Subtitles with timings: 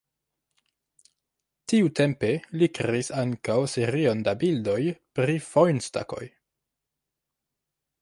[1.73, 4.81] Tiutempe li kreis ankaŭ serion da bildoj
[5.21, 6.27] pri fojn-stakoj.